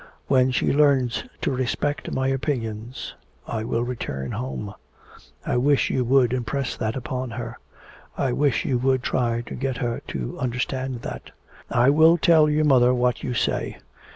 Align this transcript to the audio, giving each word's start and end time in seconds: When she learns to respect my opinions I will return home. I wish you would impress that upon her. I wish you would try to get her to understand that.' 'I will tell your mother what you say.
When 0.25 0.49
she 0.49 0.73
learns 0.73 1.25
to 1.41 1.51
respect 1.51 2.11
my 2.11 2.27
opinions 2.29 3.13
I 3.45 3.63
will 3.63 3.83
return 3.83 4.31
home. 4.31 4.73
I 5.45 5.57
wish 5.57 5.91
you 5.91 6.03
would 6.03 6.33
impress 6.33 6.75
that 6.75 6.95
upon 6.95 7.29
her. 7.29 7.59
I 8.17 8.31
wish 8.33 8.65
you 8.65 8.79
would 8.79 9.03
try 9.03 9.41
to 9.41 9.53
get 9.53 9.77
her 9.77 10.01
to 10.07 10.39
understand 10.39 11.03
that.' 11.03 11.29
'I 11.69 11.91
will 11.91 12.17
tell 12.17 12.49
your 12.49 12.65
mother 12.65 12.95
what 12.95 13.21
you 13.21 13.35
say. 13.35 13.77